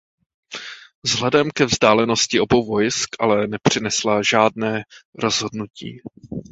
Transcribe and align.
Vzhledem 1.03 1.49
ke 1.51 1.65
vzdálenosti 1.65 2.39
obou 2.39 2.65
vojsk 2.65 3.09
ale 3.19 3.47
nepřinesla 3.47 4.21
žádné 4.29 4.83
rozhodnutí. 5.15 6.01